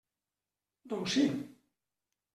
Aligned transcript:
Doncs 0.95 1.19
sí. 1.19 1.27